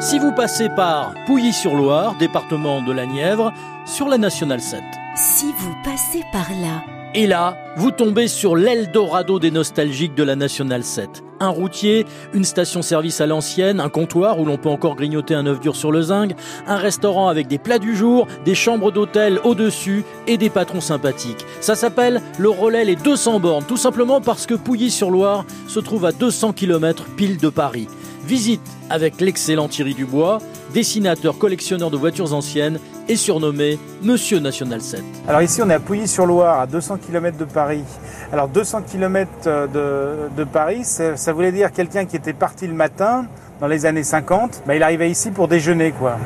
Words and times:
si 0.00 0.18
vous 0.18 0.32
passez 0.32 0.70
par 0.70 1.14
Pouilly-sur-Loire, 1.26 2.16
département 2.18 2.80
de 2.80 2.90
la 2.90 3.04
Nièvre, 3.04 3.52
sur 3.84 4.08
la 4.08 4.16
Nationale 4.16 4.60
7. 4.60 4.82
Si 5.14 5.52
vous 5.58 5.74
passez 5.84 6.24
par 6.32 6.48
là. 6.62 6.82
Et 7.14 7.26
là, 7.26 7.58
vous 7.76 7.90
tombez 7.90 8.28
sur 8.28 8.56
l'Eldorado 8.56 9.38
des 9.38 9.50
nostalgiques 9.50 10.14
de 10.14 10.22
la 10.22 10.36
Nationale 10.36 10.84
7. 10.84 11.22
Un 11.40 11.48
routier, 11.48 12.06
une 12.32 12.44
station-service 12.44 13.20
à 13.20 13.26
l'ancienne, 13.26 13.80
un 13.80 13.88
comptoir 13.88 14.38
où 14.38 14.44
l'on 14.44 14.56
peut 14.56 14.68
encore 14.68 14.94
grignoter 14.94 15.34
un 15.34 15.46
œuf 15.46 15.60
dur 15.60 15.76
sur 15.76 15.92
le 15.92 16.02
zinc, 16.02 16.34
un 16.66 16.76
restaurant 16.76 17.28
avec 17.28 17.46
des 17.46 17.58
plats 17.58 17.78
du 17.78 17.94
jour, 17.96 18.26
des 18.44 18.54
chambres 18.54 18.92
d'hôtel 18.92 19.38
au-dessus 19.44 20.04
et 20.26 20.38
des 20.38 20.50
patrons 20.50 20.80
sympathiques. 20.80 21.44
Ça 21.60 21.74
s'appelle 21.74 22.22
le 22.38 22.48
relais 22.48 22.84
Les 22.84 22.96
200 22.96 23.40
bornes, 23.40 23.64
tout 23.64 23.76
simplement 23.76 24.20
parce 24.20 24.46
que 24.46 24.54
Pouilly-sur-Loire 24.54 25.44
se 25.66 25.80
trouve 25.80 26.06
à 26.06 26.12
200 26.12 26.52
km 26.52 27.04
pile 27.16 27.38
de 27.38 27.48
Paris. 27.48 27.88
Visite 28.24 28.60
avec 28.90 29.20
l'excellent 29.20 29.68
Thierry 29.68 29.94
Dubois, 29.94 30.38
dessinateur 30.72 31.38
collectionneur 31.38 31.90
de 31.90 31.96
voitures 31.96 32.32
anciennes 32.34 32.78
et 33.08 33.16
surnommé 33.16 33.78
Monsieur 34.02 34.38
National 34.38 34.80
7. 34.80 35.02
Alors 35.26 35.42
ici 35.42 35.60
on 35.62 35.70
est 35.70 35.74
à 35.74 35.80
Pouilly-sur-Loire, 35.80 36.60
à 36.60 36.66
200 36.66 36.98
km 36.98 37.36
de 37.38 37.44
Paris. 37.44 37.84
Alors 38.32 38.48
200 38.48 38.82
km 38.82 39.30
de, 39.44 40.28
de 40.36 40.44
Paris, 40.44 40.84
ça, 40.84 41.16
ça, 41.16 41.32
voulait 41.32 41.52
dire 41.52 41.72
quelqu'un 41.72 42.04
qui 42.04 42.16
était 42.16 42.32
parti 42.32 42.66
le 42.66 42.74
matin, 42.74 43.26
dans 43.60 43.66
les 43.66 43.84
années 43.86 44.04
50, 44.04 44.62
bah, 44.66 44.76
il 44.76 44.82
arrivait 44.82 45.10
ici 45.10 45.30
pour 45.30 45.48
déjeuner 45.48 45.92
quoi. 45.92 46.16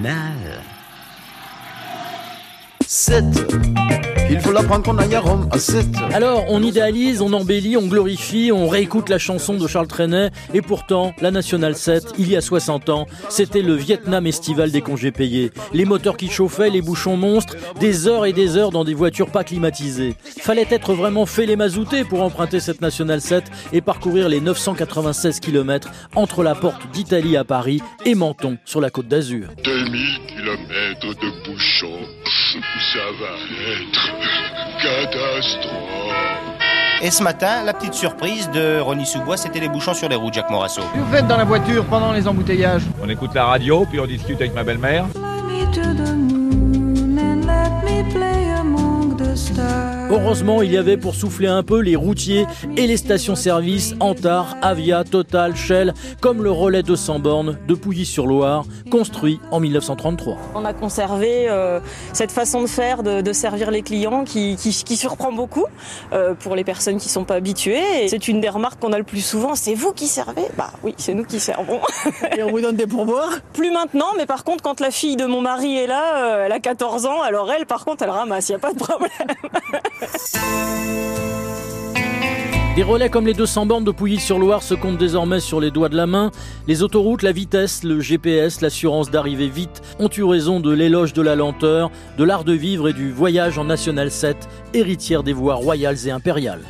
National 0.00 0.62
7 2.86 4.17
il 4.30 4.40
faut 4.40 4.52
l'apprendre 4.52 4.84
qu'on 4.84 4.98
aille 4.98 5.14
à 5.14 5.20
Rome 5.20 5.48
à 5.50 5.58
7. 5.58 5.86
Alors, 6.12 6.44
on 6.48 6.62
idéalise, 6.62 7.22
on 7.22 7.32
embellit, 7.32 7.76
on 7.76 7.86
glorifie, 7.86 8.50
on 8.52 8.68
réécoute 8.68 9.08
la 9.08 9.18
chanson 9.18 9.54
de 9.54 9.66
Charles 9.66 9.86
Trenet, 9.86 10.30
et 10.54 10.62
pourtant, 10.62 11.14
la 11.20 11.30
Nationale 11.30 11.74
7, 11.74 12.14
il 12.18 12.30
y 12.30 12.36
a 12.36 12.40
60 12.40 12.88
ans, 12.90 13.06
c'était 13.28 13.62
le 13.62 13.74
Vietnam 13.74 14.26
estival 14.26 14.70
des 14.70 14.82
congés 14.82 15.12
payés. 15.12 15.50
Les 15.72 15.84
moteurs 15.84 16.16
qui 16.16 16.28
chauffaient, 16.28 16.70
les 16.70 16.82
bouchons 16.82 17.16
monstres, 17.16 17.56
des 17.80 18.06
heures 18.06 18.26
et 18.26 18.32
des 18.32 18.56
heures 18.56 18.70
dans 18.70 18.84
des 18.84 18.94
voitures 18.94 19.30
pas 19.30 19.44
climatisées. 19.44 20.14
Fallait 20.40 20.66
être 20.70 20.94
vraiment 20.94 21.26
fait 21.26 21.46
les 21.46 21.56
mazoutés 21.56 22.04
pour 22.04 22.22
emprunter 22.22 22.60
cette 22.60 22.80
Nationale 22.80 23.20
7 23.20 23.44
et 23.72 23.80
parcourir 23.80 24.28
les 24.28 24.40
996 24.40 25.40
km 25.40 25.90
entre 26.14 26.42
la 26.42 26.54
porte 26.54 26.90
d'Italie 26.92 27.36
à 27.36 27.44
Paris 27.44 27.80
et 28.04 28.14
Menton 28.14 28.58
sur 28.64 28.80
la 28.80 28.90
côte 28.90 29.08
d'Azur. 29.08 29.48
2000 29.64 30.18
km 30.28 31.14
de 31.20 31.46
bouchons, 31.46 32.06
ça 32.92 33.04
va 33.20 33.34
être 33.72 34.17
catastrophe. 34.82 35.88
Et 37.00 37.10
ce 37.10 37.22
matin, 37.22 37.62
la 37.64 37.72
petite 37.72 37.94
surprise 37.94 38.50
de 38.50 38.80
Ronnie 38.80 39.06
Soubois, 39.06 39.36
c'était 39.36 39.60
les 39.60 39.68
bouchons 39.68 39.94
sur 39.94 40.08
les 40.08 40.16
roues, 40.16 40.32
Jacques 40.32 40.50
Morasso. 40.50 40.82
Que 40.92 40.98
vous 40.98 41.12
faites 41.12 41.28
dans 41.28 41.36
la 41.36 41.44
voiture 41.44 41.84
pendant 41.84 42.12
les 42.12 42.26
embouteillages 42.26 42.82
On 43.00 43.08
écoute 43.08 43.34
la 43.34 43.44
radio, 43.44 43.86
puis 43.88 44.00
on 44.00 44.06
discute 44.06 44.40
avec 44.40 44.54
ma 44.54 44.64
belle-mère. 44.64 45.06
Heureusement, 50.10 50.62
il 50.62 50.72
y 50.72 50.78
avait 50.78 50.96
pour 50.96 51.14
souffler 51.14 51.48
un 51.48 51.62
peu 51.62 51.80
les 51.80 51.94
routiers 51.94 52.46
et 52.78 52.86
les 52.86 52.96
stations-service 52.96 53.94
Antar, 54.00 54.56
Avia, 54.62 55.04
Total, 55.04 55.54
Shell, 55.54 55.92
comme 56.20 56.42
le 56.42 56.50
relais 56.50 56.82
de 56.82 56.96
100 56.96 57.18
bornes 57.18 57.58
de 57.68 57.74
Pouilly-sur-Loire, 57.74 58.64
construit 58.90 59.38
en 59.50 59.60
1933. 59.60 60.38
On 60.54 60.64
a 60.64 60.72
conservé 60.72 61.46
euh, 61.50 61.80
cette 62.14 62.32
façon 62.32 62.62
de 62.62 62.66
faire, 62.66 63.02
de, 63.02 63.20
de 63.20 63.32
servir 63.34 63.70
les 63.70 63.82
clients 63.82 64.24
qui, 64.24 64.56
qui, 64.56 64.70
qui 64.70 64.96
surprend 64.96 65.30
beaucoup 65.30 65.66
euh, 66.14 66.32
pour 66.32 66.56
les 66.56 66.64
personnes 66.64 66.96
qui 66.96 67.08
ne 67.08 67.12
sont 67.12 67.24
pas 67.24 67.34
habituées. 67.34 68.08
C'est 68.08 68.28
une 68.28 68.40
des 68.40 68.48
remarques 68.48 68.80
qu'on 68.80 68.94
a 68.94 68.98
le 68.98 69.04
plus 69.04 69.24
souvent, 69.24 69.54
c'est 69.54 69.74
vous 69.74 69.92
qui 69.92 70.06
servez? 70.06 70.46
Bah 70.56 70.70
oui, 70.82 70.94
c'est 70.96 71.12
nous 71.12 71.24
qui 71.24 71.38
servons. 71.38 71.80
Et 72.36 72.42
on 72.42 72.50
vous 72.50 72.62
donne 72.62 72.76
des 72.76 72.86
pourboires? 72.86 73.40
Plus 73.52 73.70
maintenant, 73.70 74.14
mais 74.16 74.24
par 74.24 74.44
contre, 74.44 74.62
quand 74.62 74.80
la 74.80 74.90
fille 74.90 75.16
de 75.16 75.26
mon 75.26 75.42
mari 75.42 75.76
est 75.76 75.86
là, 75.86 76.16
euh, 76.16 76.46
elle 76.46 76.52
a 76.52 76.60
14 76.60 77.04
ans, 77.04 77.20
alors 77.20 77.52
elle, 77.52 77.66
par 77.66 77.84
contre, 77.84 78.04
elle 78.04 78.10
ramasse, 78.10 78.48
il 78.48 78.52
n'y 78.52 78.56
a 78.56 78.58
pas 78.60 78.72
de 78.72 78.78
problème. 78.78 79.10
Des 82.78 82.84
relais 82.84 83.08
comme 83.08 83.26
les 83.26 83.34
200 83.34 83.66
bornes 83.66 83.82
de 83.82 83.90
Pouilly-sur-Loire 83.90 84.62
se 84.62 84.72
comptent 84.72 84.98
désormais 84.98 85.40
sur 85.40 85.58
les 85.58 85.72
doigts 85.72 85.88
de 85.88 85.96
la 85.96 86.06
main. 86.06 86.30
Les 86.68 86.84
autoroutes, 86.84 87.22
la 87.22 87.32
vitesse, 87.32 87.82
le 87.82 87.98
GPS, 87.98 88.60
l'assurance 88.60 89.10
d'arriver 89.10 89.48
vite 89.48 89.82
ont 89.98 90.08
eu 90.16 90.22
raison 90.22 90.60
de 90.60 90.72
l'éloge 90.72 91.12
de 91.12 91.22
la 91.22 91.34
lenteur, 91.34 91.90
de 92.18 92.22
l'art 92.22 92.44
de 92.44 92.52
vivre 92.52 92.88
et 92.88 92.92
du 92.92 93.10
voyage 93.10 93.58
en 93.58 93.64
National 93.64 94.12
7, 94.12 94.48
héritière 94.74 95.24
des 95.24 95.32
voies 95.32 95.56
royales 95.56 96.06
et 96.06 96.12
impériales. 96.12 96.62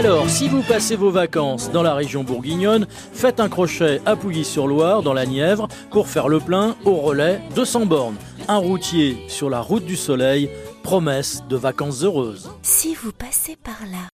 Alors, 0.00 0.30
si 0.30 0.48
vous 0.48 0.62
passez 0.62 0.96
vos 0.96 1.10
vacances 1.10 1.70
dans 1.72 1.82
la 1.82 1.92
région 1.92 2.24
bourguignonne, 2.24 2.86
faites 3.12 3.38
un 3.38 3.50
crochet 3.50 4.00
à 4.06 4.16
Pouilly-sur-Loire, 4.16 5.02
dans 5.02 5.12
la 5.12 5.26
Nièvre, 5.26 5.68
pour 5.90 6.08
faire 6.08 6.28
le 6.28 6.40
plein 6.40 6.74
au 6.86 6.94
relais 6.94 7.42
200 7.54 7.84
bornes. 7.84 8.16
Un 8.48 8.56
routier 8.56 9.18
sur 9.28 9.50
la 9.50 9.60
route 9.60 9.84
du 9.84 9.96
soleil, 9.96 10.48
promesse 10.82 11.44
de 11.50 11.56
vacances 11.56 12.02
heureuses. 12.02 12.50
Si 12.62 12.94
vous 12.94 13.12
passez 13.12 13.56
par 13.62 13.78
là. 13.92 14.10